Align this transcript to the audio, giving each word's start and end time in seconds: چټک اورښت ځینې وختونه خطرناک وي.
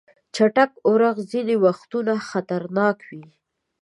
چټک 0.35 0.71
اورښت 0.87 1.23
ځینې 1.31 1.55
وختونه 1.65 2.13
خطرناک 2.29 2.97
وي. 3.09 3.25